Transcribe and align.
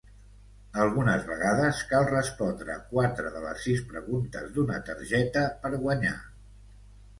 Algunes 0.85 1.27
vegades 1.31 1.81
cal 1.91 2.07
respondre 2.13 2.79
quatre 2.95 3.35
de 3.37 3.45
les 3.45 3.61
sis 3.67 3.85
preguntes 3.93 4.51
d'una 4.59 4.83
targeta 4.91 5.47
per 5.67 5.75
guanyar. 5.87 6.19